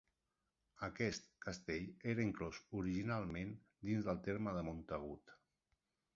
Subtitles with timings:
[0.87, 3.53] Aquest castell era inclòs originàriament
[3.91, 5.37] dins del terme de Montagut.